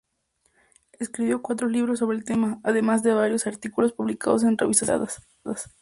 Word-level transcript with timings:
Escribió 0.93 1.43
cuatro 1.43 1.67
libros 1.67 1.99
sobre 1.99 2.17
el 2.17 2.23
tema, 2.23 2.59
además 2.63 3.03
de 3.03 3.13
variados 3.13 3.45
artículos 3.45 3.93
publicados 3.93 4.41
en 4.43 4.57
revistas 4.57 4.89
especializadas. 4.89 5.69